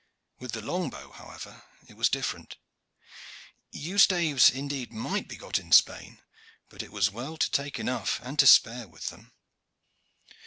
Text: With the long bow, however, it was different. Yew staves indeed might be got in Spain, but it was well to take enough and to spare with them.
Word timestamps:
With 0.39 0.53
the 0.53 0.63
long 0.63 0.89
bow, 0.89 1.11
however, 1.11 1.61
it 1.87 1.95
was 1.95 2.09
different. 2.09 2.57
Yew 3.69 3.99
staves 3.99 4.49
indeed 4.49 4.91
might 4.91 5.27
be 5.27 5.35
got 5.35 5.59
in 5.59 5.71
Spain, 5.71 6.23
but 6.69 6.81
it 6.81 6.91
was 6.91 7.11
well 7.11 7.37
to 7.37 7.51
take 7.51 7.77
enough 7.79 8.19
and 8.23 8.39
to 8.39 8.47
spare 8.47 8.87
with 8.87 9.09
them. 9.09 9.31